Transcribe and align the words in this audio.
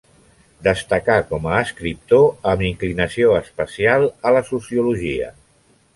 Destacà 0.67 1.17
com 1.33 1.45
a 1.49 1.59
escriptor, 1.65 2.25
amb 2.53 2.65
inclinació 2.71 3.37
especial 3.41 4.11
a 4.31 4.37
la 4.39 4.43
Sociologia. 4.49 5.31